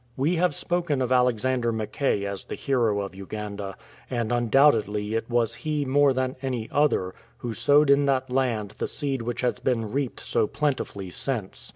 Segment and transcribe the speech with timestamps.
[0.17, 3.77] We have spoken of Alexander Mackay as the hero of Uganda;
[4.09, 8.87] and undoubtedly it was he more than any other who sowed in that land the
[8.87, 11.69] seed which has been reaped so plentifully since.